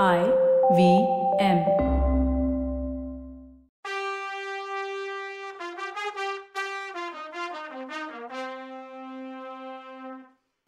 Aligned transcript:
I 0.00 0.20
V 0.76 0.82
M. 1.46 1.58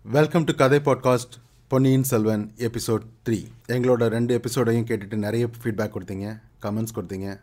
Welcome 0.04 0.44
to 0.44 0.54
கதை 0.54 0.78
podcast 0.78 1.36
Ponniyin 1.68 2.02
Selvan 2.02 2.44
episode 2.56 3.06
three 3.28 3.38
எங்களோட 3.68 4.08
ரெண்டு 4.08 4.38
எபிசோடையும் 4.38 4.86
கேட்டுட்டு 4.90 5.14
நிறைய 5.14 5.46
ஃபீட்பேக் 5.62 5.94
கொடுத்தீங்க 5.94 6.26
கமெண்ட்ஸ் 6.66 6.96
கொடுத்தீங்க. 6.98 7.38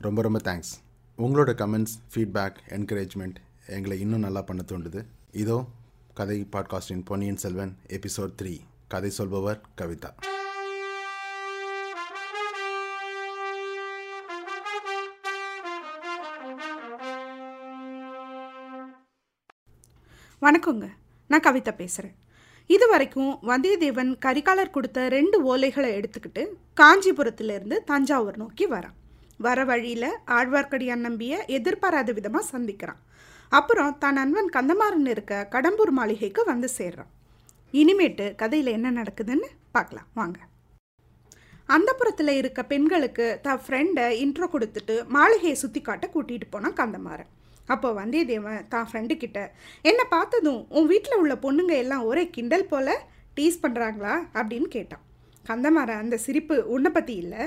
ரொம்ப 0.00 0.22
ரொம்ப 0.22 0.40
தேங்க்ஸ் 0.48 0.72
உங்களோட 1.18 1.54
கமெண்ட்ஸ் 1.62 1.96
ஃபீட்பேக் 2.14 2.60
என்கரேஜ்மெண்ட் 2.78 3.38
எங்களை 3.78 3.98
இன்னும் 4.00 4.26
நல்லா 4.26 4.42
பண்ண 4.42 4.64
தோண்டுது. 4.72 5.02
இதோ 5.44 5.56
கதை 6.20 6.38
பாட்காஸ்டின் 6.52 7.06
பொன்னியின் 7.12 7.42
செல்வன் 7.46 7.74
எபிசோட் 7.98 8.36
த்ரீ 8.42 8.54
கதை 8.88 9.10
சொல்பவர் 9.10 9.60
கவிதா. 9.80 10.12
வணக்கங்க. 20.44 20.86
நான் 21.30 21.42
கவிதா 21.44 21.72
பேசுகிறேன் 21.80 22.14
இது 22.74 22.84
வரைக்கும் 22.92 23.32
வந்தியத்தேவன் 23.48 24.08
கரிகாலர் 24.24 24.72
கொடுத்த 24.76 25.04
ரெண்டு 25.14 25.36
ஓலைகளை 25.50 25.90
எடுத்துக்கிட்டு 25.98 26.42
காஞ்சிபுரத்திலிருந்து 26.80 27.76
தஞ்சாவூர் 27.90 28.38
நோக்கி 28.42 28.66
வரான். 28.72 28.96
வர 29.46 29.64
வழியில் 29.70 30.08
ஆழ்வார்க்கடியான் 30.36 31.04
நம்பிய 31.06 31.38
எதிர்பாராத 31.56 32.12
விதமாக 32.16 32.50
சந்திக்கிறான். 32.52 33.00
அப்புறம் 33.58 33.92
தன் 34.04 34.18
நண்பன் 34.20 34.50
கந்தமாறன் 34.56 35.06
இருக்க 35.12 35.36
கடம்பூர் 35.54 35.92
மாளிகைக்கு 35.98 36.44
வந்து 36.52 36.70
சேர்றான். 36.78 37.12
இனிமேட்டு 37.82 38.26
கதையில் 38.42 38.74
என்ன 38.76 38.92
நடக்குதுன்னு 39.00 39.50
பார்க்கலாம். 39.76 40.08
வாங்க. 40.20 40.40
அந்தப்புறத்தில் 41.76 42.34
இருக்க 42.40 42.62
பெண்களுக்கு 42.72 43.28
தன் 43.46 43.62
ஃப்ரெண்டை 43.66 44.08
இன்ட்ரோ 44.24 44.48
கொடுத்துட்டு 44.56 44.96
மாளிகையை 45.18 45.54
சுற்றி 45.62 45.82
காட்ட 45.90 46.08
கூட்டிகிட்டு 46.16 46.48
போனான் 46.56 46.78
கந்தமாறன். 46.82 47.30
அப்போ 47.66 47.88
வந்தியத்தேவன் 48.00 48.66
தான் 48.74 48.88
ஃப்ரெண்டுக்கிட்ட 48.88 49.40
என்னை 49.90 50.04
பார்த்ததும் 50.14 50.60
உன் 50.78 50.90
வீட்டில் 50.92 51.20
உள்ள 51.22 51.34
பொண்ணுங்க 51.44 51.74
எல்லாம் 51.84 52.06
ஒரே 52.10 52.24
கிண்டல் 52.36 52.70
போல் 52.72 52.94
டீஸ் 53.36 53.62
பண்ணுறாங்களா 53.64 54.14
அப்படின்னு 54.38 54.68
கேட்டான். 54.76 55.04
கந்தமார 55.48 55.90
அந்த 56.02 56.16
சிரிப்பு 56.24 56.56
உன்னை 56.74 56.90
பற்றி 56.96 57.14
இல்லை. 57.22 57.42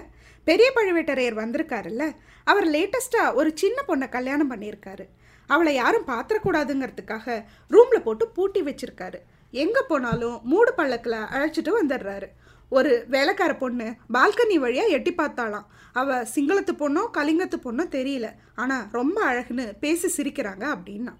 பெரிய 0.47 0.67
பழுவேட்டரையர் 0.77 1.41
வந்திருக்காருல்ல 1.41 2.05
அவர் 2.51 2.67
லேட்டஸ்ட்டாக 2.75 3.35
ஒரு 3.39 3.51
சின்ன 3.61 3.77
பொண்ணை 3.87 4.07
கல்யாணம் 4.15 4.51
பண்ணியிருக்காரு. 4.51 5.05
அவளை 5.49 5.73
யாரும் 5.75 6.09
பார்த்துடக்கூடாதுங்கிறதுக்காக 6.11 7.37
ரூமில் 7.73 8.05
போட்டு 8.05 8.25
பூட்டி 8.35 8.61
வச்சிருக்காரு. 8.67 9.19
எங்கே 9.53 9.81
போனாலும் 9.89 10.37
மூடு 10.51 10.71
பள்ளக்கில் 10.77 11.17
அழைச்சிட்டு 11.35 11.71
வந்துடுறாரு. 11.79 12.27
ஒரு 12.69 13.05
வேலைக்கார 13.09 13.57
பொண்ணு 13.57 13.87
பால்கனி 14.13 14.55
வழியாக 14.55 14.95
எட்டி 14.97 15.11
பார்த்தாலாம் 15.11 15.65
அவள் 15.93 16.27
சிங்களத்து 16.35 16.73
பொண்ணோ 16.79 17.03
கலிங்கத்து 17.17 17.57
பொண்ணோ 17.63 17.83
தெரியல. 17.97 18.27
ஆனால் 18.55 18.87
ரொம்ப 18.91 19.17
அழகுன்னு 19.25 19.65
பேசி 19.79 20.07
சிரிக்கிறாங்க 20.17 20.63
அப்படின்னா. 20.75 21.13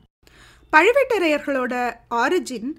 பழுவேட்டரையர்களோட 0.74 1.74
ஆரிஜின் 2.10 2.72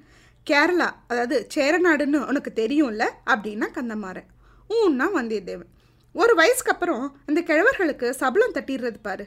கேரளா 0.47 0.89
அதாவது 1.06 1.47
சேரநாடுன்னு 1.55 2.19
உனக்கு 2.28 2.53
தெரியும்ல 2.55 3.05
அப்படின்னா 3.33 3.69
கந்தமாறன். 3.78 4.28
ஊன்னா 4.70 5.06
வந்தியத்தேவன். 5.19 5.70
ஒரு 6.14 6.34
வயசுக்கு 6.34 6.72
அப்புறம் 6.72 7.17
அந்த 7.27 7.41
கிழவர்களுக்கு 7.41 8.11
சபலம் 8.11 8.55
தட்டிடுறது 8.55 9.00
பாரு 9.03 9.27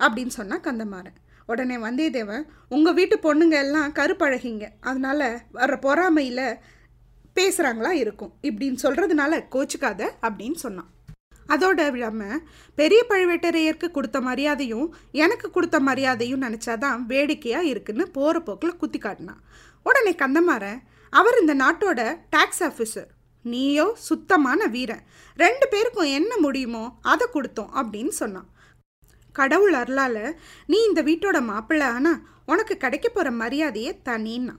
அப்படின்னு 0.00 0.34
சொன்னால் 0.38 0.60
கந்தமாறன். 0.60 1.16
உடனே 1.46 1.76
வந்தியத்தேவன் 1.76 2.44
உங்கள் 2.68 2.94
வீட்டு 2.94 3.16
பொண்ணுங்க 3.16 3.56
எல்லாம் 3.64 3.92
கருப்பழகிங்க. 3.92 4.66
அதனால் 4.80 5.26
வர்ற 5.54 5.76
பொறாமையில் 5.80 6.58
பேசுகிறாங்களா 7.36 7.92
இருக்கும். 8.02 8.32
இப்படின்னு 8.48 8.78
சொல்கிறதுனால 8.84 9.42
கோச்சுக்காத 9.54 10.00
அப்படின்னு 10.26 10.58
சொன்னான். 10.64 10.90
அதோட 11.54 11.80
விடாமல் 11.94 12.42
பெரிய 12.78 13.00
பழுவேட்டரையருக்கு 13.10 13.88
கொடுத்த 13.94 14.18
மரியாதையும் 14.28 14.88
எனக்கு 15.24 15.46
கொடுத்த 15.50 15.76
மரியாதையும் 15.88 16.44
நினச்சாதான் 16.46 17.00
வேடிக்கையாக 17.12 17.70
இருக்குன்னு 17.70 18.04
போகிற 18.18 18.36
போக்கில் 18.48 18.78
குத்தி 18.82 18.98
காட்டினான். 18.98 19.40
உடனே 19.88 20.12
கந்தமாறன் 20.22 20.80
அவர் 21.12 21.40
இந்த 21.42 21.54
நாட்டோட 21.62 22.00
டாக்ஸ் 22.34 22.62
ஆஃபீஸர் 22.68 23.10
நீயோ 23.44 23.86
சுத்தமான 24.08 24.60
வீரன். 24.74 25.04
ரெண்டு 25.36 25.66
பேருக்கும் 25.72 26.14
என்ன 26.18 26.32
முடியுமோ 26.44 26.84
அதை 27.12 27.26
கொடுத்தோம் 27.34 27.74
அப்படின்னு 27.80 28.14
சொன்னான். 28.22 28.48
கடவுள் 29.34 29.76
அருளால் 29.80 30.24
நீ 30.70 30.78
இந்த 30.88 31.00
வீட்டோட 31.08 31.38
மாப்பிள்ளை 31.50 31.86
ஆனால் 31.96 32.20
உனக்கு 32.52 32.74
கிடைக்க 32.84 33.06
போகிற 33.08 33.30
மரியாதையே 33.42 33.92
தனின்னா. 34.08 34.54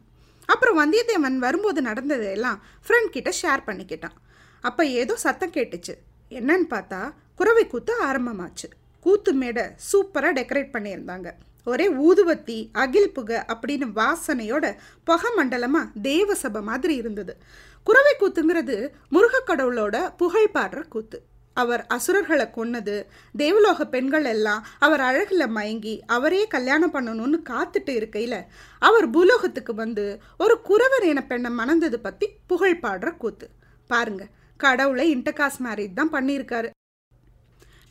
அப்புறம் 0.52 0.80
வந்தியத்தேவன் 0.80 1.36
வரும்போது 1.36 1.82
நடந்தது 1.82 2.26
எல்லாம் 2.26 2.64
ஃப்ரெண்ட் 2.88 3.10
கிட்ட 3.10 3.34
ஷேர் 3.42 3.70
பண்ணிக்கிட்டான். 3.70 4.18
அப்போ 4.62 4.86
ஏதோ 4.86 5.16
சத்தம் 5.16 5.52
கேட்டுச்சு. 5.52 5.94
என்னன்னு 6.30 6.66
பார்த்தா 6.70 7.14
குறவை 7.36 7.68
கூத்து 7.68 8.06
ஆரம்பமாச்சு. 8.06 8.68
கூத்து 9.00 9.34
மேடை 9.34 9.64
சூப்பராக 9.64 10.34
டெக்கரேட் 10.34 10.74
பண்ணியிருந்தாங்க. 10.74 11.32
ஒரே 11.66 11.92
ஊதுவத்தி 11.92 12.70
அகில் 12.72 13.14
புகை 13.14 13.38
அப்படின்னு 13.38 13.92
வாசனையோட 13.96 14.76
புகை 15.04 15.32
மண்டலமாக 15.36 15.90
தேவசபை 16.02 16.62
மாதிரி 16.62 16.96
இருந்தது. 16.96 17.38
குறவை 17.84 18.16
கூத்துங்கிறது 18.20 18.90
முருகக் 19.10 19.50
கடவுளோட 19.50 20.16
புகழ் 20.18 20.50
பாடுற 20.54 20.88
கூத்து. 20.88 21.26
அவர் 21.58 21.84
அசுரர்களை 21.96 22.46
கொன்னது. 22.58 22.96
தேவலோக 23.36 23.86
பெண்கள் 23.94 24.28
எல்லாம் 24.34 24.66
அவர் 24.86 25.02
அழகில் 25.10 25.54
மயங்கி 25.58 25.96
அவரே 26.16 26.42
கல்யாணம் 26.56 26.94
பண்ணணும்னு 26.94 27.40
காத்துட்டு 27.50 27.94
இருக்கையில் 28.00 28.40
அவர் 28.82 29.08
பூலோகத்துக்கு 29.16 29.76
வந்து 29.84 30.06
ஒரு 30.44 30.56
குறவர் 30.70 31.08
என 31.12 31.24
பெண்ணை 31.32 31.52
மணந்தது 31.60 32.00
பற்றி 32.08 32.30
புகழ் 32.52 32.82
பாடுற 32.86 33.12
கூத்து. 33.24 33.50
பாருங்க 33.90 34.26
கடவுளை 34.60 35.06
இன்டர்காஸ் 35.16 35.60
மேரேஜ் 35.66 35.98
தான் 36.00 36.14
பண்ணியிருக்காரு. 36.16 36.70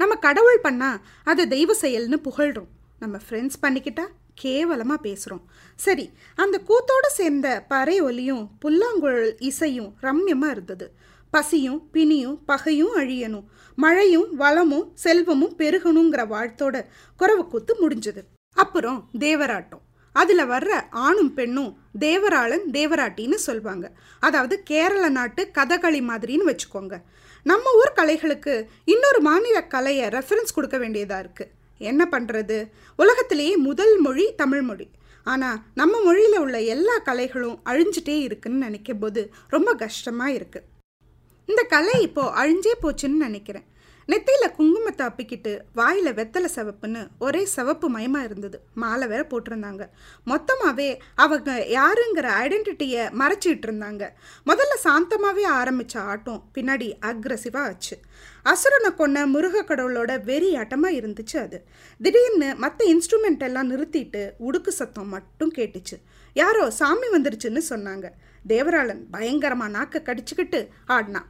நம்ம 0.00 0.14
கடவுள் 0.26 0.64
பண்ணால் 0.66 1.00
அது 1.30 1.42
தெய்வ 1.54 1.74
செயல்னு 1.82 2.18
புகழ்கிறோம் 2.28 2.70
நம்ம 3.02 3.16
ஃப்ரெண்ட்ஸ் 3.26 3.62
பண்ணிக்கிட்டா 3.64 4.06
கேவலமாக 4.42 5.04
பேசுகிறோம் 5.06 5.42
சரி 5.78 6.04
அந்த 6.42 6.56
கூத்தோடு 6.68 7.08
சேர்ந்த 7.16 7.48
பறை 7.72 7.96
ஒலியும் 8.06 8.44
புல்லாங்குழல் 8.62 9.32
இசையும் 9.48 9.90
ரம்யமாக 10.06 10.54
இருந்தது. 10.56 10.86
பசியும் 11.34 11.80
பிணியும் 11.94 12.38
பகையும் 12.50 12.94
அழியணும். 13.00 13.46
மழையும் 13.78 14.28
வளமும் 14.42 14.86
செல்வமும் 15.04 15.54
பெருகணுங்கிற 15.60 16.22
வாழ்த்தோட 16.34 16.76
குறவுக்கூத்து 17.20 17.72
முடிஞ்சது. 17.82 18.22
அப்புறம் 18.56 18.98
தேவராட்டம். 19.26 19.84
அதில் 20.14 20.44
வர்ற 20.52 20.70
ஆணும் 21.06 21.32
பெண்ணும் 21.34 21.72
தேவராளன் 22.04 22.64
தேவராட்டின்னு 22.76 23.38
சொல்லுவாங்க 23.46 23.86
அதாவது 24.26 24.54
கேரள 24.70 25.04
நாட்டு 25.18 25.42
கதகளி 25.58 26.00
மாதிரின்னு 26.08 26.48
வச்சுக்கோங்க. 26.50 26.96
நம்ம 27.46 27.74
ஊர் 27.80 27.96
கலைகளுக்கு 27.98 28.54
இன்னொரு 28.94 29.20
மாநில 29.28 29.58
கலையை 29.74 30.06
ரெஃபரன்ஸ் 30.16 30.56
கொடுக்க 30.56 30.78
வேண்டியதாக 30.84 31.22
இருக்குது 31.24 31.52
என்ன 31.80 32.02
பண்ணுறது 32.14 32.56
உலகத்திலேயே 33.02 33.54
முதல் 33.68 33.94
மொழி 34.06 34.26
தமிழ் 34.42 34.64
மொழி. 34.70 34.86
ஆனால் 35.26 35.62
நம்ம 35.80 35.94
மொழியில் 36.06 36.42
உள்ள 36.42 36.58
எல்லா 36.74 36.96
கலைகளும் 37.08 37.56
அழிஞ்சிட்டே 37.70 38.18
இருக்குன்னு 38.26 38.64
நினைக்கும் 38.66 39.00
போது 39.04 39.22
ரொம்ப 39.54 39.70
கஷ்டமாக 39.84 40.36
இருக்குது 40.38 40.66
இந்த 41.50 41.62
கலை 41.74 41.98
இப்போ 42.08 42.24
அழிஞ்சே 42.42 42.76
போச்சுன்னு 42.84 43.26
நினைக்கிறேன். 43.26 43.66
நெத்தியில் 44.10 44.54
குங்குமத்தை 44.56 45.02
அப்பிக்கிட்டு 45.06 45.50
வாயில் 45.78 46.10
வெத்தலை 46.18 46.48
சிவப்புன்னு 46.54 47.00
ஒரே 47.24 47.42
சிவப்பு 47.54 47.86
மயமாக 47.96 48.26
இருந்தது. 48.28 48.58
மாலை 48.82 49.06
வேற 49.12 49.22
போட்டிருந்தாங்க. 49.30 49.84
மொத்தமாகவே 50.30 50.88
அவங்க 51.24 51.50
யாருங்கிற 51.76 52.26
ஐடென்டிட்டியை 52.44 53.02
மறைச்சிட்டு 53.20 53.66
இருந்தாங்க. 53.68 54.02
முதல்ல 54.50 54.76
சாந்தமாகவே 54.86 55.44
ஆரம்பித்த 55.60 55.96
ஆட்டம் 56.12 56.42
பின்னாடி 56.56 56.88
அக்ரஸிவாக 57.10 57.70
ஆச்சு. 57.70 57.98
அசுரனை 58.52 58.92
கொண்ட 59.00 59.26
முருக 59.34 59.64
கடவுளோட 59.70 60.12
வெறி 60.30 60.50
ஆட்டமாக 60.62 60.98
இருந்துச்சு 61.00 61.38
அது. 61.46 61.60
திடீர்னு 62.00 62.50
மற்ற 62.64 62.86
இன்ஸ்ட்ருமெண்ட் 62.94 63.44
எல்லாம் 63.50 63.70
நிறுத்திட்டு 63.72 64.24
உடுக்கு 64.48 64.74
சத்தம் 64.80 65.12
மட்டும் 65.16 65.52
கேட்டுச்சு. 65.58 65.98
யாரோ 66.42 66.64
சாமி 66.70 67.10
வந்துருச்சுன்னு 67.16 67.62
சொன்னாங்க. 67.72 68.08
தேவராளன் 68.54 69.04
பயங்கரமாக 69.16 69.74
நாக்க 69.78 70.08
கடிச்சுக்கிட்டு 70.08 70.62
ஆடினான். 70.96 71.28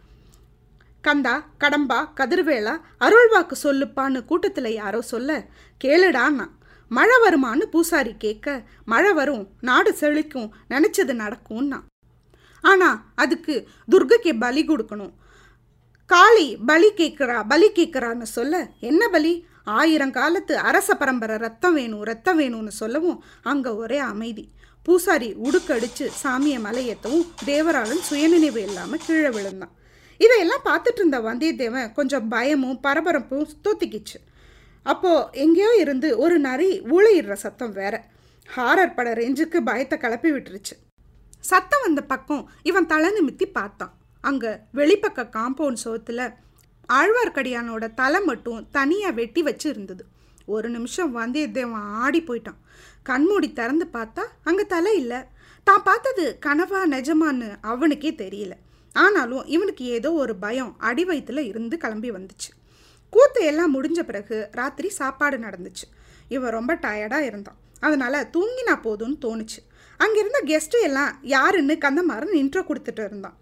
கந்தா 1.06 1.34
கடம்பா 1.62 1.98
கதிர்வேலா 2.18 2.72
அருள்வாக்கு 3.04 3.54
சொல்லுப்பான்னு 3.62 4.20
கூட்டத்தில் 4.30 4.70
யாரோ 4.72 5.00
சொல்ல 5.12 5.38
கேளுடான்னா. 5.84 6.46
மழை 6.90 7.16
வருமான்னு 7.24 7.64
பூசாரி 7.74 8.12
கேட்க 8.24 8.46
மழை 8.84 9.12
வரும் 9.12 9.44
நாடு 9.60 9.90
செழிக்கும் 10.00 10.50
நினச்சது 10.72 11.14
நடக்கும்னா. 11.22 11.78
ஆனால் 12.64 12.98
அதுக்கு 13.14 13.54
துர்கைக்கு 13.92 14.32
பலி 14.38 14.62
கொடுக்கணும். 14.64 15.12
காளி 16.10 16.46
பலி 16.70 16.88
கேட்குறா 17.00 17.36
பலி 17.52 17.68
கேட்குறான்னு 17.78 18.28
சொல்ல 18.36 18.62
என்ன 18.90 19.02
பலி? 19.08 19.32
ஆயிரம் 19.78 20.14
காலத்து 20.18 20.54
அரச 20.68 20.94
பரம்பரை 20.94 21.36
ரத்தம் 21.36 21.74
வேணும் 21.74 22.06
ரத்தம் 22.10 22.38
வேணும்னு 22.40 22.72
சொல்லவும் 22.82 23.18
அங்கே 23.42 23.70
ஒரே 23.82 23.98
அமைதி. 24.12 24.44
பூசாரி 24.86 25.28
உடுக்கடிச்சு 25.46 26.06
சாமியை 26.22 26.58
மலையேற்றவும் 26.68 27.28
தேவராளன் 27.46 28.06
சுயநினைவு 28.08 28.62
இல்லாமல் 28.68 29.04
கீழே 29.06 29.30
விழுந்தான். 29.36 29.74
இதையெல்லாம் 30.24 30.66
பார்த்துட்டு 30.68 31.00
இருந்த 31.02 31.18
வந்தியத்தேவன் 31.28 31.92
கொஞ்சம் 31.98 32.26
பயமும் 32.34 32.80
பரபரப்பும் 32.86 33.46
தூத்திக்கிச்சு. 33.66 34.18
அப்போது 34.86 35.26
எங்கேயோ 35.44 35.72
இருந்து 35.84 36.08
ஒரு 36.24 36.36
நரி 36.48 36.68
ஊழையிடுற 36.94 37.34
சத்தம் 37.44 37.74
வேற. 37.80 37.94
ஹாரர் 38.48 38.94
பட 38.98 39.08
ரேஞ்சுக்கு 39.20 39.58
பயத்தை 39.70 39.96
கிளப்பி 40.04 40.30
விட்டுருச்சு. 40.34 40.74
சத்தம் 41.50 41.84
வந்த 41.86 42.00
பக்கம் 42.12 42.44
இவன் 42.70 42.88
தலை 42.92 43.10
நிமித்தி 43.18 43.46
பார்த்தான். 43.58 43.92
அங்கே 44.24 44.50
வெளிப்பக்க 44.78 45.20
காம்பவுண்ட் 45.36 45.82
சோத்தில் 45.84 46.24
ஆழ்வார்க்கடியானோட 46.98 47.84
தலை 48.00 48.20
மட்டும் 48.30 48.62
தனியாக 48.76 49.18
வெட்டி 49.20 49.42
வச்சு 49.48 49.66
இருந்தது 49.72 50.04
ஒரு 50.54 50.68
நிமிஷம் 50.76 51.10
வந்தியத்தேவன் 51.18 51.86
ஆடி 52.04 52.20
போயிட்டான். 52.28 52.58
கண்மூடி 53.08 53.48
திறந்து 53.60 53.86
பார்த்தா 53.96 54.22
அங்கே 54.48 54.64
தலை 54.74 54.92
இல்லை. 55.02 55.20
தான் 55.66 55.86
பார்த்தது 55.88 56.24
கனவா 56.46 56.80
நிஜமான்னு 56.96 57.48
அவனுக்கே 57.72 58.10
தெரியல. 58.24 58.54
ஆனாலும் 58.92 59.46
இவனுக்கு 59.46 59.84
ஏதோ 59.84 60.12
ஒரு 60.12 60.36
பயம் 60.36 60.76
அடி 60.78 61.04
வயிற்றுல 61.04 61.38
இருந்து 61.38 61.76
கிளம்பி 61.76 62.10
வந்துச்சு. 62.10 62.50
கூத்து 63.10 63.44
எல்லாம் 63.44 63.74
முடிஞ்ச 63.74 64.02
பிறகு 64.02 64.48
ராத்திரி 64.52 64.88
சாப்பாடு 64.88 65.36
நடந்துச்சு. 65.36 65.84
இவன் 66.28 66.50
ரொம்ப 66.50 66.74
டயர்டாக 66.74 67.20
இருந்தான். 67.20 67.56
அதனால் 67.80 68.28
தூங்கினா 68.36 68.74
போதும்னு 68.82 69.16
தோணுச்சு. 69.24 69.58
அங்கிருந்த 69.96 70.42
கெஸ்ட்டு 70.46 70.80
எல்லாம் 70.80 71.18
யாருன்னு 71.22 71.78
கந்தமாறன் 71.80 72.34
இன்ட்ரோ 72.34 72.62
கொடுத்துட்டு 72.66 73.04
இருந்தான். 73.04 73.36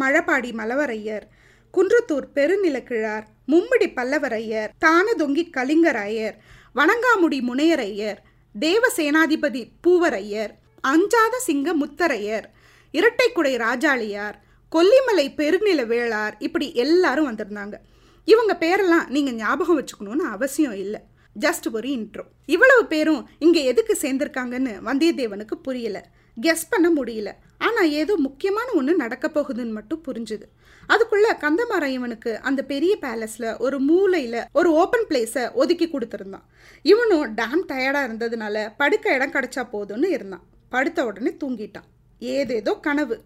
மழப்பாடி 0.00 0.52
மலவரையர் 0.52 1.26
குன்றத்தூர் 1.74 2.26
பெருநிலக்கிழார் 2.34 3.24
மும்மிடி 3.48 3.88
பல்லவரையர் 3.94 4.70
தானதொங்கி 4.84 5.50
கலிங்கரையர் 5.50 6.34
வணங்காமுடி 6.74 7.40
முனையரையர் 7.40 8.16
தேவசேனாதிபதி 8.60 9.70
பூவரையர் 9.86 10.50
அஞ்சாத 10.80 11.38
சிங்க 11.38 11.74
முத்தரையர் 11.74 12.44
இரட்டைக்குடை 12.92 13.56
ராஜாளியார் 13.56 14.42
கொல்லிமலை 14.74 15.26
பெருநில 15.40 15.80
வேளார் 15.92 16.34
இப்படி 16.38 16.66
எல்லாரும் 16.84 17.28
வந்திருந்தாங்க. 17.30 17.76
இவங்க 18.24 18.52
பேரெல்லாம் 18.60 19.08
நீங்கள் 19.08 19.34
ஞாபகம் 19.34 19.78
வச்சுக்கணும்னு 19.80 20.24
அவசியம் 20.36 20.76
இல்லை. 20.84 21.00
ஜஸ்ட் 21.36 21.66
ஒரு 21.72 21.88
இன்ட்ரோ 21.88 22.24
இவ்வளவு 22.46 22.82
பேரும் 22.86 23.22
இங்கே 23.38 23.64
எதுக்கு 23.64 23.94
சேர்ந்திருக்காங்கன்னு 24.02 24.72
வந்தியத்தேவனுக்கு 24.88 25.56
புரியல. 25.62 25.98
கெஸ் 26.36 26.70
பண்ண 26.70 26.88
முடியல. 26.98 27.30
ஆனால் 27.58 27.90
ஏதோ 27.90 28.14
முக்கியமான 28.16 28.68
ஒன்று 28.72 28.92
நடக்க 29.02 29.26
போகுதுன்னு 29.28 29.74
மட்டும் 29.78 30.02
புரிஞ்சுது. 30.08 30.46
அதுக்குள்ள 30.88 31.28
கந்தமாரம் 31.44 31.94
இவனுக்கு 31.98 32.32
அந்த 32.40 32.60
பெரிய 32.72 32.94
பேலஸில் 33.02 33.48
ஒரு 33.58 33.78
மூலையில் 33.80 34.40
ஒரு 34.52 34.70
ஓப்பன் 34.72 35.06
பிளேஸை 35.08 35.44
ஒதுக்கி 35.52 35.86
கொடுத்துருந்தான். 35.86 36.46
இவனும் 36.82 37.24
டேம் 37.36 37.64
டயர்டாக 37.70 38.08
இருந்ததுனால 38.08 38.66
படுக்க 38.76 39.14
இடம் 39.14 39.34
கிடைச்சா 39.36 39.64
போதும்னு 39.72 40.10
இருந்தான். 40.16 40.44
படுத்த 40.68 41.06
உடனே 41.06 41.32
தூங்கிட்டான். 41.44 41.88
ஏதேதோ 42.18 42.74
கனவு. 42.80 43.16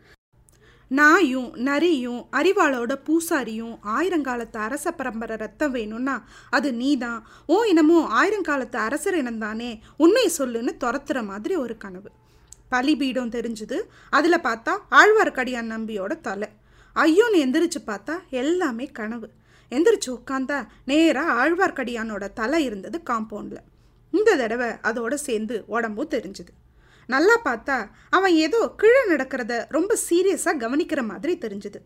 நாயும் 0.89 1.55
நரியும் 1.55 2.27
அறிவாளோட 2.33 2.95
பூசாரியும் 3.05 3.79
ஆயிரங்காலத்து 3.87 4.57
அரச 4.57 4.93
பரம்பரை 4.93 5.37
ரத்தம் 5.37 5.71
வேணும்னா 5.71 6.25
அது 6.51 6.75
நீதான். 6.75 7.27
ஓ 7.47 7.63
இனமும் 7.63 8.11
ஆயிரங்காலத்து 8.11 8.77
அரசர் 8.77 9.17
இனம் 9.17 9.39
தானே 9.39 9.81
உண்மையை 9.97 10.33
சொல்லுன்னு 10.39 10.77
துரத்துற 10.81 11.25
மாதிரி 11.25 11.57
ஒரு 11.57 11.77
கனவு. 11.77 12.11
பலிபீடம் 12.69 13.31
தெரிஞ்சுது. 13.31 13.81
அதில் 14.11 14.41
பார்த்தா 14.41 14.79
ஆழ்வார்க்கடியான் 14.91 15.71
நம்பியோட 15.75 16.21
தலை. 16.21 16.49
ஐயோன்னு 16.95 17.37
எந்திரிச்சு 17.37 17.79
பார்த்தா 17.87 18.19
எல்லாமே 18.31 18.87
கனவு. 18.87 19.31
எந்திரிச்சு 19.71 20.07
உட்காந்தா 20.07 20.67
நேராக 20.85 21.33
ஆழ்வார்க்கடியானோட 21.33 22.33
தலை 22.33 22.65
இருந்தது 22.65 23.01
காம்பவுண்டில். 23.11 23.67
இந்த 24.11 24.37
தடவை 24.37 24.69
அதோட 24.69 25.15
சேர்ந்து 25.15 25.65
உடம்பும் 25.67 26.09
தெரிஞ்சுது. 26.09 26.53
நல்லா 27.15 27.37
பார்த்தா 27.49 27.77
அவன் 28.17 28.35
ஏதோ 28.47 28.61
கீழே 28.81 29.03
நடக்கிறத 29.13 29.53
ரொம்ப 29.77 29.93
சீரியஸாக 30.09 30.61
கவனிக்கிற 30.65 31.01
மாதிரி 31.11 31.35
தெரிஞ்சுது. 31.45 31.81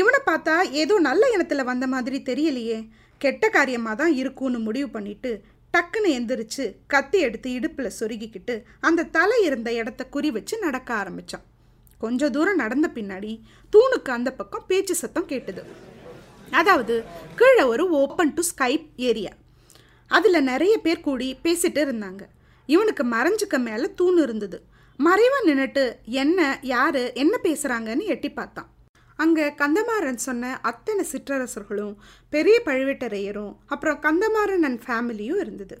இவனை 0.00 0.20
பார்த்தா 0.30 0.54
ஏதோ 0.82 0.94
நல்ல 1.08 1.22
இனத்தில் 1.34 1.68
வந்த 1.70 1.86
மாதிரி 1.94 2.18
தெரியலையே. 2.30 2.78
கெட்ட 3.20 3.44
காரியமாக 3.56 3.96
தான் 4.02 4.12
இருக்கும்னு 4.20 4.58
முடிவு 4.66 4.88
பண்ணிட்டு 4.96 5.30
டக்குன்னு 5.74 6.10
எந்திரிச்சு 6.18 6.64
கத்தி 6.92 7.18
எடுத்து 7.26 7.48
இடுப்பில் 7.58 7.96
சொருகிக்கிட்டு 7.98 8.54
அந்த 8.88 9.08
தலை 9.16 9.38
இருந்த 9.48 9.70
இடத்த 9.80 10.02
குறி 10.14 10.30
வச்சு 10.36 10.54
நடக்க 10.66 10.90
ஆரம்பித்தான் 11.00 11.44
கொஞ்ச 12.00 12.30
தூரம் 12.36 12.60
நடந்த 12.62 12.86
பின்னாடி 12.96 13.32
தூணுக்கு 13.72 14.10
அந்த 14.16 14.30
பக்கம் 14.40 14.66
பேச்சு 14.70 14.94
சத்தம் 15.02 15.30
கேட்டுது. 15.32 15.62
அதாவது 16.60 16.94
கீழே 17.40 17.64
ஒரு 17.72 17.84
ஓப்பன் 18.02 18.34
டு 18.36 18.42
ஸ்கைப் 18.50 18.86
ஏரியா 19.08 19.32
அதில் 20.10 20.48
நிறைய 20.52 20.74
பேர் 20.84 21.04
கூடி 21.06 21.28
பேசிட்டு 21.44 21.80
இருந்தாங்க. 21.86 22.22
இவனுக்கு 22.74 23.04
மறைஞ்சுக்க 23.14 23.58
மேலே 23.68 23.86
தூண் 24.00 24.18
இருந்தது. 24.24 24.58
மறைவாக 24.98 25.44
நின்றுட்டு 25.48 25.84
என்ன 26.22 26.40
யார் 26.74 27.02
என்ன 27.22 27.34
பேசுகிறாங்கன்னு 27.44 28.10
எட்டி 28.14 28.30
பார்த்தான். 28.38 28.68
அங்கே 29.18 29.46
கந்தமாறன் 29.60 30.20
சொன்ன 30.26 30.50
அத்தனை 30.70 31.02
சிற்றரசர்களும் 31.12 31.94
பெரிய 32.34 32.56
பழுவேட்டரையரும் 32.66 33.54
அப்புறம் 33.72 33.98
கந்தமாறன் 34.06 34.66
அண்ட் 34.68 34.82
ஃபேமிலியும் 34.86 35.40
இருந்தது. 35.44 35.76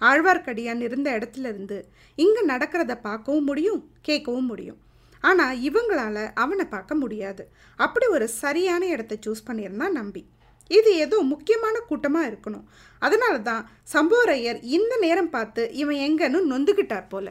ஆழ்வார்க்கடியான் 0.00 0.80
இருந்த 0.86 1.08
இடத்துல 1.18 1.50
இருந்து 1.52 1.78
இங்கே 2.18 2.42
நடக்கிறத 2.52 2.94
பார்க்கவும் 3.08 3.48
முடியும் 3.50 3.82
கேட்கவும் 4.08 4.48
முடியும். 4.52 4.80
ஆனால் 5.24 5.60
இவங்களால 5.68 6.16
அவனை 6.44 6.64
பார்க்க 6.74 6.94
முடியாது. 7.02 7.42
அப்படி 7.78 8.06
ஒரு 8.16 8.26
சரியான 8.42 8.82
இடத்த 8.94 9.18
சூஸ் 9.24 9.46
பண்ணியிருந்தான் 9.48 9.98
நம்பி. 10.00 10.22
இது 10.70 10.90
ஏதோ 11.04 11.16
முக்கியமான 11.32 11.76
கூட்டமாக 11.88 12.28
இருக்கணும். 12.30 12.66
அதனால 13.02 13.34
தான் 13.48 13.62
சம்போரையர் 13.94 14.60
இந்த 14.76 14.92
நேரம் 15.04 15.30
பார்த்து 15.36 15.62
இவன் 15.82 16.02
எங்கன்னு 16.06 16.40
நொந்துக்கிட்டார் 16.52 17.08
போல. 17.14 17.28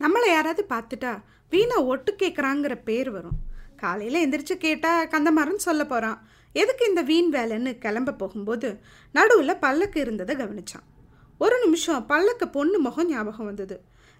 நம்மளை 0.00 0.28
யாராவது 0.30 0.62
பார்த்துட்டா 0.72 1.12
வீணா 1.52 1.76
ஒட்டு 1.92 2.12
கேட்குறாங்கிற 2.22 2.74
பேர் 2.88 3.10
வரும். 3.16 3.38
காலையில் 3.82 4.22
எந்திரிச்சு 4.24 4.56
கேட்டால் 4.66 5.08
கந்தமாறன் 5.14 5.66
சொல்ல 5.68 5.82
போகிறான் 5.84 6.20
எதுக்கு 6.54 6.84
இந்த 6.90 7.02
வீண் 7.10 7.30
வேலைன்னு 7.36 7.72
கிளம்ப 7.84 8.16
போகும்போது 8.20 8.68
நடுவில் 9.14 9.60
பல்லக்கு 9.64 9.98
இருந்ததை 10.04 10.34
கவனிச்சான். 10.36 10.86
ஒரு 11.44 11.56
நிமிஷம் 11.64 12.06
பல்லக்கு 12.12 12.46
பொண்ணு 12.56 12.78
முகம் 12.86 13.10
ஞாபகம் 13.10 13.48
வந்தது. 13.50 13.76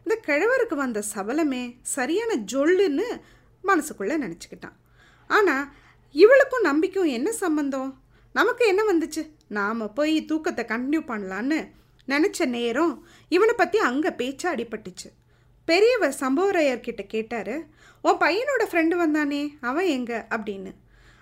இந்த 0.07 0.15
கிழவருக்கு 0.27 0.77
வந்த 0.83 1.03
சபலமே 1.15 1.63
சரியான 1.97 2.33
ஜொல்லுன்னு 2.53 3.07
மனசுக்குள்ளே 3.65 4.17
நினச்சிக்கிட்டான். 4.25 4.77
ஆனால் 5.31 5.65
இவளுக்கும் 6.13 6.63
நம்பிக்கும் 6.63 7.07
என்ன 7.07 7.33
சம்பந்தம்? 7.33 8.01
நமக்கு 8.33 8.67
என்ன 8.67 8.83
வந்துச்சு? 8.93 9.31
நாம் 9.49 9.95
போய் 9.95 10.25
தூக்கத்தை 10.25 10.65
கண்டினியூ 10.65 11.03
பண்ணலான்னு 11.09 11.71
நினச்ச 12.09 12.47
நேரம் 12.47 13.07
இவனை 13.29 13.55
பற்றி 13.55 13.79
அங்கே 13.79 14.09
பேச்சா 14.09 14.45
அடிபட்டுச்சு. 14.45 15.11
பெரியவர் 15.65 16.17
சம்பவரையர்கிட்ட 16.21 17.07
கேட்டார் 17.07 17.65
உன் 18.03 18.19
பையனோட 18.19 18.65
ஃப்ரெண்டு 18.71 19.07
வந்தானே? 19.07 19.57
அவன் 19.61 19.85
எங்க? 19.85 20.27
அப்படின்னு. 20.31 20.75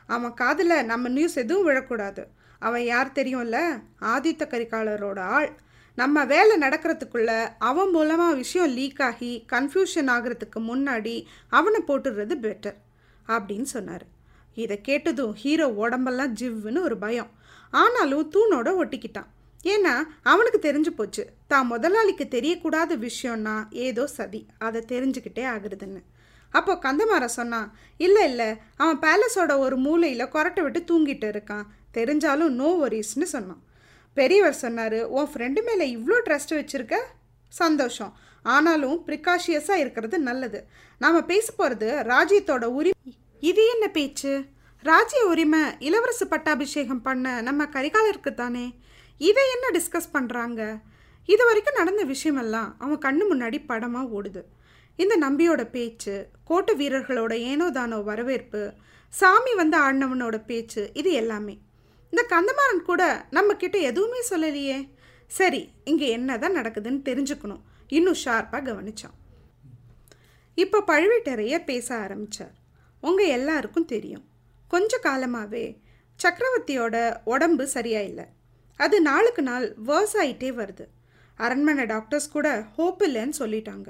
அவன் 0.07 0.35
காதில் 0.35 0.85
நம்ம 0.85 1.09
நியூஸ் 1.09 1.37
எதுவும் 1.37 1.69
விழக்கூடாது. 1.69 2.27
அவன் 2.59 2.85
யார் 2.85 3.13
தெரியும்ல? 3.15 3.83
ஆதித்த 4.01 4.47
கரிகாலரோட 4.47 5.19
ஆள். 5.19 5.53
நம்ம 5.97 6.25
வேலை 6.25 6.59
நடக்கிறதுக்குள்ள 6.59 7.49
அவன் 7.59 7.91
மூலமாக 7.91 8.35
விஷயம் 8.35 8.69
லீக் 8.69 9.03
ஆகி 9.03 9.45
கன்ஃபியூஷன் 9.53 10.11
ஆகிறதுக்கு 10.15 10.61
முன்னாடி 10.61 11.25
அவனை 11.49 11.81
போட்டுடுறது 11.89 12.35
பெட்டர் 12.43 12.75
அப்படின்னு 13.29 13.63
சொன்னார். 13.63 14.13
இதை 14.55 14.81
கேட்டதும் 14.81 15.33
ஹீரோ 15.33 15.67
உடம்பெல்லாம் 15.83 16.35
ஜிவ்வுன்னு 16.41 16.81
ஒரு 16.81 16.97
பயம். 16.97 17.31
ஆனாலும் 17.71 18.31
தூணோட 18.35 18.69
ஒட்டிக்கிட்டான். 18.83 19.31
ஏன்னா 19.75 19.93
அவனுக்கு 20.23 20.59
தெரிஞ்சு 20.69 20.91
போச்சு. 20.97 21.23
தான் 21.47 21.67
முதலாளிக்கு 21.67 22.25
தெரியக்கூடாத 22.31 22.93
விஷயம்னா 23.07 23.55
ஏதோ 23.87 24.07
சதி. 24.07 24.47
அதை 24.59 24.81
தெரிஞ்சுக்கிட்டே 24.89 25.45
ஆகுறதுன்னு. 25.55 26.03
அப்போ 26.51 26.73
கந்தமார 26.75 27.25
சொன்னான் 27.25 27.69
இல்லை 27.97 28.25
இல்லை. 28.31 28.49
அவன் 28.77 29.01
பேலஸோட 29.05 29.53
ஒரு 29.59 29.77
மூலையில் 29.77 30.33
கொரட்டை 30.35 30.63
விட்டு 30.63 30.81
தூங்கிட்டு 30.91 31.29
இருக்கான். 31.35 31.65
தெரிஞ்சாலும் 31.97 32.53
நோ 32.61 32.69
ஒரிஸ்னு 32.87 33.27
சொன்னான். 33.35 33.63
பெரியவர் 34.17 34.63
சொன்னார் 34.65 34.99
உன் 35.17 35.31
ஃப்ரெண்டு 35.33 35.63
மேலே 35.69 35.87
இவ்வளோ 35.97 36.19
ட்ரஸ்ட் 36.27 36.57
வச்சுருக்க? 36.59 36.97
சந்தோஷம். 37.49 38.13
ஆனாலும் 38.43 38.97
ப்ரிகாஷியஸாக 39.07 39.83
இருக்கிறது 39.83 40.19
நல்லது. 40.19 40.59
நாம் 40.99 41.27
பேச 41.27 41.47
போகிறது 41.53 41.89
ராஜ்யத்தோட 42.13 42.65
உரி 42.79 42.91
இது 43.51 43.63
என்ன 43.75 43.87
பேச்சு? 43.97 44.33
ராஜ்ய 44.85 45.21
உரிமை 45.31 45.61
இளவரசு 45.87 46.25
பட்டாபிஷேகம் 46.33 47.03
பண்ண 47.07 47.27
நம்ம 47.49 47.63
கரிகாலருக்கு 47.75 48.33
தானே 48.35 48.67
இதை 49.21 49.45
என்ன 49.55 49.67
டிஸ்கஸ் 49.77 50.15
பண்ணுறாங்க 50.17 50.61
இது 51.29 51.43
வரைக்கும் 51.49 51.79
நடந்த 51.81 52.03
விஷயமெல்லாம் 52.13 52.71
அவன் 52.85 53.03
கண்ணு 53.05 53.25
முன்னாடி 53.31 53.59
படமாக 53.71 54.13
ஓடுது. 54.17 54.43
இந்த 54.99 55.15
நம்பியோட 55.25 55.63
பேச்சு 55.77 56.15
கோட்டை 56.49 56.73
வீரர்களோட 56.81 57.33
ஏனோ 57.51 57.67
தானோ 57.79 57.99
வரவேற்பு 58.11 58.63
சாமி 59.13 59.53
வந்து 59.61 59.77
ஆடினவனோட 59.85 60.37
பேச்சு 60.51 60.83
இது 61.01 61.13
எல்லாமே. 61.23 61.55
இந்த 62.13 62.23
கந்தமாறன் 62.35 62.89
கூட 62.91 63.03
நம்ம 63.37 63.55
கிட்ட 63.63 63.77
எதுவுமே 63.91 64.21
சொல்லலையே. 64.33 64.79
சரி 65.31 65.63
இங்கே 65.91 66.09
என்ன 66.17 66.39
தான் 66.43 66.59
நடக்குதுன்னு 66.59 67.01
தெரிஞ்சுக்கணும். 67.11 67.63
இன்னும் 67.97 68.21
ஷார்ப்பாக 68.25 68.63
கவனிச்சான். 68.69 69.17
இப்போ 70.65 70.79
பழுவேட்டரையர் 70.91 71.71
பேச 71.73 71.89
ஆரம்பித்தார் 72.05 72.55
உங்கள் 73.09 73.33
எல்லாருக்கும் 73.39 73.91
தெரியும். 73.95 74.25
கொஞ்ச 74.73 74.99
காலமாகவே 75.07 75.65
சக்கரவர்த்தியோட 76.21 76.97
உடம்பு 77.33 77.65
சரியாக 77.77 78.09
இல்லை 78.11 78.27
அது 78.81 78.97
நாளுக்கு 79.09 79.43
நாள் 79.49 79.67
வேர்ஸ் 79.89 80.15
ஆகிட்டே 80.23 80.51
வருது. 80.61 80.85
அரண்மனை 81.39 81.85
டாக்டர்ஸ் 81.93 82.33
கூட 82.35 82.49
ஹோப் 82.77 83.03
இல்லைன்னு 83.07 83.37
சொல்லிட்டாங்க. 83.43 83.89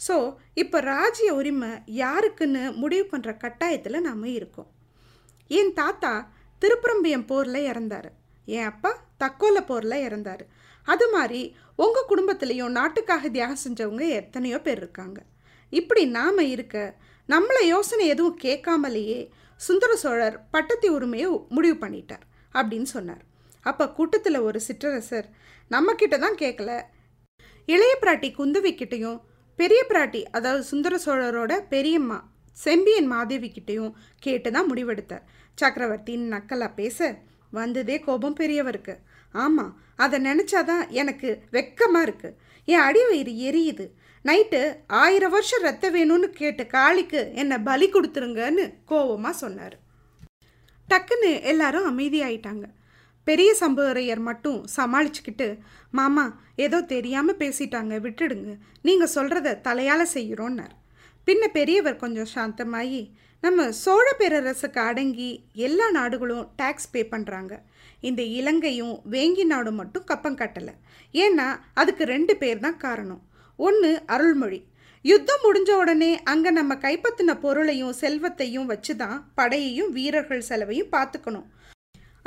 ஸோ 0.00 0.16
இப்போ 0.62 0.78
ராஜ்ய 0.92 1.28
உரிமை 1.40 1.70
யாருக்குன்னு 2.02 2.62
முடிவு 2.82 3.04
பண்ணுற 3.12 3.30
கட்டாயத்தில் 3.44 4.06
நாம் 4.08 4.24
இருக்கோம். 4.38 4.70
என் 5.58 5.72
தாத்தா 5.80 6.12
திருப்பரம்பியம் 6.62 7.26
போரில் 7.30 7.68
இறந்தார். 7.70 8.10
என் 8.56 8.68
அப்பா 8.72 8.92
தக்கோல 9.22 9.60
போரில் 9.70 10.04
இறந்தார். 10.08 10.44
அது 10.86 11.06
மாதிரி 11.14 11.40
உங்கள் 11.84 12.08
குடும்பத்துலேயும் 12.10 12.76
நாட்டுக்காக 12.78 13.28
தியாகம் 13.36 13.64
செஞ்சவங்க 13.64 14.04
எத்தனையோ 14.20 14.58
பேர் 14.66 14.80
இருக்காங்க. 14.82 15.18
இப்படி 15.72 16.02
நாம் 16.18 16.42
இருக்க 16.54 16.76
நம்மளை 17.28 17.62
யோசனை 17.74 18.04
எதுவும் 18.14 18.40
கேட்காமலேயே 18.44 19.20
சுந்தர 19.60 19.92
சோழர் 20.02 20.36
பட்டத்து 20.54 20.88
உரிமையை 20.96 21.28
முடிவு 21.56 21.76
பண்ணிட்டார் 21.82 22.24
அப்படின்னு 22.54 22.88
சொன்னார். 22.96 23.22
அப்போ 23.66 23.84
கூட்டத்தில் 23.96 24.44
ஒரு 24.48 24.58
சிற்றரசர் 24.66 25.28
நம்மக்கிட்ட 25.70 26.16
தான் 26.24 26.38
கேட்கல 26.42 26.70
இளைய 27.68 27.92
பிராட்டி 28.02 28.28
குந்தவி 28.38 28.72
கிட்டேயும் 28.80 29.18
பெரிய 29.58 29.80
பிராட்டி 29.90 30.20
அதாவது 30.36 30.62
சுந்தர 30.72 30.94
சோழரோட 31.04 31.52
பெரியம்மா 31.74 32.18
செம்பியன் 32.56 33.08
மாதேவி 33.14 33.48
கிட்டேயும் 33.52 33.96
கேட்டு 34.24 34.48
தான் 34.56 34.68
முடிவெடுத்தார். 34.70 35.24
சக்கரவர்த்தின்னு 35.58 36.32
நக்கலா 36.34 36.68
பேச 36.80 37.08
வந்ததே 37.58 37.96
கோபம் 38.06 38.38
பெரியவருக்கு. 38.40 38.94
ஆமாம் 39.34 39.72
அதை 40.04 40.16
நினச்சாதான் 40.28 40.84
எனக்கு 41.00 41.28
வெக்கமாக 41.56 42.06
இருக்குது 42.06 42.36
என் 42.68 42.84
அடிவயிறு 42.88 43.32
எரியுது. 43.48 43.86
நைட்டு 44.24 44.60
ஆயிரம் 45.00 45.34
வருஷம் 45.34 45.64
ரத்தம் 45.66 45.94
வேணும்னு 45.96 46.28
கேட்ட 46.38 46.62
காளிக்கு 46.76 47.20
என்னை 47.40 47.56
பலி 47.68 47.86
கொடுத்துருங்கன்னு 47.90 48.64
கோபமாக 48.90 49.40
சொன்னார். 49.42 49.76
டக்குன்னு 50.88 51.30
எல்லாரும் 51.50 51.88
அமைதியாயிட்டாங்க. 51.90 52.66
பெரிய 53.26 53.50
சம்புவரையர் 53.60 54.22
மட்டும் 54.30 54.58
சமாளிச்சுக்கிட்டு 54.76 55.46
மாமா 55.98 56.24
ஏதோ 56.64 56.78
தெரியாமல் 56.94 57.38
பேசிட்டாங்க 57.42 57.94
விட்டுடுங்க. 58.06 58.50
நீங்கள் 58.86 59.14
சொல்கிறத 59.14 59.54
தலையால் 59.68 60.12
செய்கிறோன்னார் 60.16 60.74
பின்ன 61.28 61.44
பெரியவர் 61.58 62.02
கொஞ்சம் 62.02 62.32
சாந்தமாகி 62.34 63.00
நம்ம 63.44 63.64
சோழ 63.80 64.06
பேரரசுக்கு 64.20 64.80
அடங்கி 64.88 65.30
எல்லா 65.66 65.86
நாடுகளும் 65.96 66.44
டேக்ஸ் 66.60 66.92
பே 66.92 67.00
பண்ணுறாங்க 67.12 67.54
இந்த 68.08 68.22
இலங்கையும் 68.38 68.94
வேங்கி 69.14 69.44
நாடும் 69.52 69.78
மட்டும் 69.80 70.06
கப்பம் 70.10 70.38
கட்டலை. 70.40 70.74
ஏன்னா 71.14 71.48
அதுக்கு 71.80 72.04
ரெண்டு 72.14 72.34
பேர் 72.42 72.64
தான் 72.66 72.78
காரணம். 72.86 73.22
ஒன்று 73.58 73.90
அருள்மொழி. 74.14 74.60
யுத்தம் 75.04 75.42
முடிஞ்ச 75.46 75.70
உடனே 75.82 76.10
அங்கே 76.30 76.50
நம்ம 76.58 76.72
கைப்பற்றின 76.84 77.34
பொருளையும் 77.42 77.98
செல்வத்தையும் 78.02 78.70
வச்சு 78.70 78.94
தான் 79.02 79.18
படையையும் 79.38 79.90
வீரர்கள் 79.96 80.48
செலவையும் 80.48 80.92
பார்த்துக்கணும். 80.94 81.46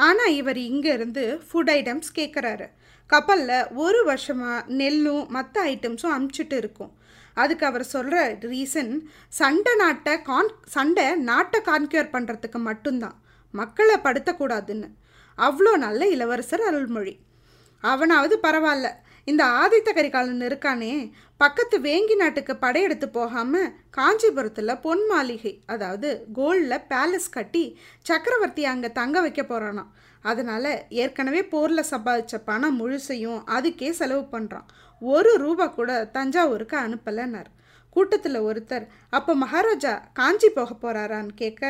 ஆனால் 0.07 0.35
இவர் 0.39 0.59
இங்கே 0.69 0.91
இருந்து 0.97 1.23
ஃபுட் 1.47 1.71
ஐட்டம்ஸ் 1.77 2.11
கேட்குறாரு 2.19 2.67
கப்பலில் 3.09 3.69
ஒரு 3.83 3.99
வருஷமாக 4.09 4.65
நெல்லும் 4.79 5.25
மற்ற 5.35 5.55
ஐட்டம்ஸும் 5.73 6.15
அமுச்சிட்டு 6.15 6.57
இருக்கும். 6.61 6.91
அதுக்கு 7.41 7.65
அவர் 7.69 7.85
சொல்கிற 7.93 8.15
ரீசன் 8.51 8.93
சண்டை 9.39 9.73
நாட்டை 9.81 10.13
கான் 10.29 10.51
சண்டை 10.75 11.05
நாட்டை 11.29 11.59
கான்கியூர் 11.69 12.13
பண்ணுறதுக்கு 12.15 12.59
மட்டும்தான். 12.69 13.17
மக்களை 13.53 13.95
படுத்தக்கூடாதுன்னு. 14.05 14.89
அவ்வளோ 15.37 15.71
நல்ல 15.85 16.01
இளவரசர் 16.15 16.63
அருள்மொழி. 16.69 17.13
அவனாவது 17.83 18.35
பரவாயில்ல. 18.47 18.87
இந்த 19.29 19.43
ஆதித்த 19.61 19.89
கரிகாலன் 19.91 20.43
இருக்கானே 20.47 20.93
பக்கத்து 21.39 21.75
வேங்கி 21.79 22.15
நாட்டுக்கு 22.15 22.53
படையெடுத்து 22.55 23.07
போகாமல் 23.09 23.71
காஞ்சிபுரத்தில் 23.97 24.81
பொன் 24.85 25.03
மாளிகை 25.11 25.53
அதாவது 25.65 26.09
கோல்டில் 26.37 26.85
பேலஸ் 26.91 27.29
கட்டி 27.29 27.63
சக்கரவர்த்தி 28.05 28.63
அங்கே 28.71 28.89
தங்க 28.99 29.21
வைக்க 29.21 29.43
போகிறானாம் 29.43 29.91
அதனால் 30.25 30.71
ஏற்கனவே 31.01 31.41
போரில் 31.53 31.89
சம்பாதிச்ச 31.91 32.37
பணம் 32.49 32.77
முழுசையும் 32.79 33.41
அதுக்கே 33.55 33.89
செலவு 33.99 34.23
பண்ணுறான் 34.33 34.69
ஒரு 35.01 35.31
ரூபா 35.43 35.65
கூட 35.69 35.91
தஞ்சாவூருக்கு 36.17 36.77
அனுப்பலைன்னார். 36.85 37.49
கூட்டத்தில் 37.95 38.39
ஒருத்தர் 38.47 38.85
அப்போ 39.09 39.31
மகாராஜா 39.43 39.93
காஞ்சி 40.13 40.49
போக 40.49 40.71
போகிறாரான்னு 40.73 41.33
கேட்க 41.35 41.63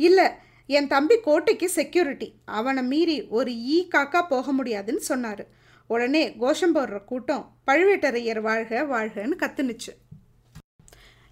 இல்லை 0.00 0.26
என் 0.68 0.90
தம்பி 0.92 1.16
கோட்டைக்கு 1.26 1.68
செக்யூரிட்டி 1.78 2.28
அவனை 2.58 2.82
மீறி 2.92 3.16
ஒரு 3.38 3.50
ஈ 3.74 3.78
காக்கா 3.94 4.20
போக 4.28 4.52
முடியாதுன்னு 4.52 5.04
சொன்னார். 5.10 5.44
உடனே 5.92 6.22
கோஷம் 6.42 6.74
போடுற 6.76 6.96
கூட்டம் 7.10 7.44
பழுவேட்டரையர் 7.68 8.40
வாழ்க 8.48 8.82
வாழ்கன்னு 8.92 9.36
கத்துனுச்சு. 9.42 9.92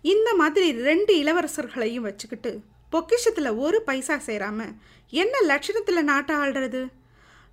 இந்த 0.05 0.29
மாதிரி 0.41 0.67
ரெண்டு 0.89 1.13
இளவரசர்களையும் 1.23 2.07
வச்சுக்கிட்டு 2.09 2.53
பொக்கிஷத்தில் 2.93 3.51
ஒரு 3.65 3.79
பைசா 3.89 4.17
சேராம 4.27 4.61
என்ன 5.23 5.35
லட்சணத்தில் 5.51 6.09
நாட்டை 6.11 6.35
ஆள்றது? 6.43 6.83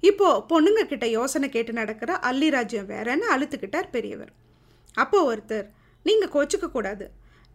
இப்போ 0.09 0.27
பொண்ணுங்க 0.51 0.81
கிட்ட 0.91 1.05
யோசனை 1.17 1.47
கேட்டு 1.55 1.73
நடக்கிற 1.79 2.11
அல்லிராஜ்யம் 2.29 2.89
வேறன்னு 2.91 3.25
அழுத்துக்கிட்டார் 3.33 3.89
பெரியவர். 3.95 4.31
அப்போ 4.95 5.17
ஒருத்தர் 5.31 5.67
நீங்கள் 6.05 6.33
கோச்சிக்க 6.35 6.67
கூடாது. 6.71 7.05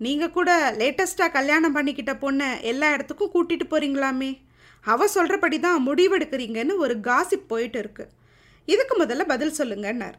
நீங்கள் 0.00 0.35
கூட 0.37 0.50
லேட்டஸ்ட்டாக 0.81 1.35
கல்யாணம் 1.37 1.75
பண்ணிக்கிட்ட 1.76 2.12
பொண்ணை 2.25 2.49
எல்லா 2.71 2.88
இடத்துக்கும் 2.95 3.33
கூட்டிகிட்டு 3.35 3.67
போகிறீங்களாமே 3.73 4.31
அவ 4.85 5.07
சொல்கிறபடி 5.17 5.59
தான் 5.67 5.85
முடிவெடுக்கிறீங்கன்னு 5.87 6.75
ஒரு 6.85 6.95
காசிப் 7.07 7.49
போயிட்டு 7.53 7.79
இருக்குது 7.83 8.12
இதுக்கு 8.73 8.94
முதல்ல 9.02 9.25
பதில் 9.32 9.56
சொல்லுங்கன்னார். 9.58 10.16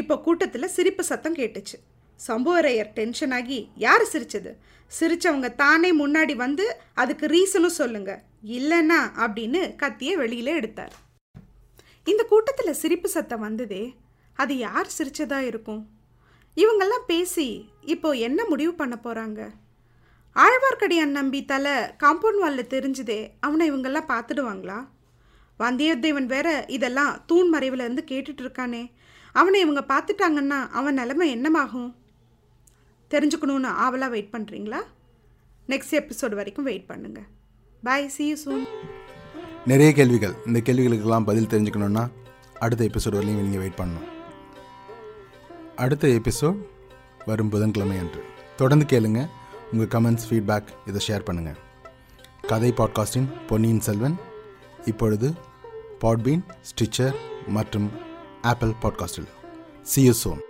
இப்போ 0.00 0.14
கூட்டத்தில் 0.26 0.74
சிரிப்பு 0.76 1.02
சத்தம் 1.10 1.36
கேட்டுச்சு. 1.40 1.76
சம்புவரையர் 2.20 2.94
டென்ஷன் 2.98 3.34
ஆகி 3.38 3.58
யார் 3.84 4.04
சிரிச்சது? 4.12 4.52
சிரிச்சவங்க 4.90 5.48
தானே 5.62 5.90
முன்னாடி 6.02 6.34
வந்து 6.44 6.64
அதுக்கு 7.02 7.26
ரீசனும் 7.26 7.78
சொல்லுங்க. 7.80 8.12
இல்லைன்னா 8.56 9.00
அப்படின்னு 9.24 9.60
கத்தியை 9.82 10.16
வெளியில 10.16 10.54
எடுத்தார். 10.60 10.94
இந்த 12.10 12.22
கூட்டத்தில் 12.32 12.80
சிரிப்பு 12.82 13.08
சத்தம் 13.14 13.46
வந்ததே 13.46 13.84
அது 14.42 14.56
யார் 14.66 14.94
சிரிச்சதா 14.98 15.38
இருக்கும்? 15.50 15.80
இவங்கெல்லாம் 16.56 17.08
பேசி 17.12 17.48
இப்போ 17.94 18.10
என்ன 18.28 18.44
முடிவு 18.44 18.72
பண்ண 18.74 18.94
போகிறாங்க 19.04 19.40
ஆழ்வார்க்கடியான் 20.44 21.16
நம்பி 21.18 21.40
தலை 21.44 21.74
காம்பவுண்ட் 22.02 22.40
வாலில் 22.42 22.72
தெரிஞ்சுதே 22.74 23.20
அவனை 23.46 23.64
இவங்கெல்லாம் 23.70 24.10
பார்த்துடுவாங்களா? 24.12 24.78
வந்தியத்தேவன் 25.58 26.26
வேற 26.26 26.64
இதெல்லாம் 26.68 27.22
தூண் 27.26 27.48
மறைவில் 27.48 27.80
இருந்து 27.80 28.04
கேட்டுட்டு 28.08 28.42
இருக்கானே. 28.44 28.82
அவனை 29.32 29.60
இவங்க 29.60 29.84
பார்த்துட்டாங்கன்னா 29.88 30.60
அவன் 30.68 30.94
நிலைமை 30.94 31.26
என்னமாகும்? 31.36 31.94
தெரிஞ்சுக்கணுன்னு 33.10 33.66
ஆவலாக 33.66 34.10
வெயிட் 34.10 34.34
பண்ணுறீங்களா 34.34 34.80
நெக்ஸ்ட் 35.68 35.96
எபிசோடு 36.00 36.34
வரைக்கும் 36.34 36.64
வெயிட் 36.64 36.88
பண்ணுங்கள் 36.88 37.26
பாய் 37.82 38.08
சி 38.08 38.26
யூ 38.28 38.36
சூன் 38.44 38.64
நிறைய 39.66 39.92
கேள்விகள். 39.92 40.34
இந்த 40.46 40.60
கேள்விகளுக்கெல்லாம் 40.64 41.24
பதில் 41.24 41.46
தெரிஞ்சுக்கணுன்னா 41.46 42.04
அடுத்த 42.58 42.84
எபிசோடு 42.84 43.16
வரலையும் 43.16 43.46
நீங்கள் 43.46 43.58
வெயிட் 43.58 43.78
பண்ணணும். 43.78 44.06
அடுத்த 45.76 46.08
எபிசோட் 46.08 46.58
வரும் 47.26 47.48
புதன்கிழமை 47.48 47.96
அன்று. 47.98 48.22
தொடர்ந்து 48.56 48.86
கேளுங்க. 48.92 49.28
உங்கள் 49.72 49.90
கமெண்ட்ஸ் 49.94 50.26
ஃபீட்பேக் 50.28 50.70
இதை 50.86 51.00
ஷேர் 51.08 51.26
பண்ணுங்கள் 51.28 51.58
கதை 52.46 52.72
பாட்காஸ்டின் 52.76 53.28
பொன்னியின் 53.46 53.80
செல்வன். 53.80 54.16
இப்பொழுது 54.86 55.34
பாட்பீன் 56.00 56.44
ஸ்டிச்சர் 56.70 57.16
மற்றும் 57.48 57.88
ஆப்பிள் 58.42 58.74
பாட்காஸ்டில் 58.82 59.30
சி 59.82 60.02
யூ 60.02 60.12
சோன் 60.12 60.47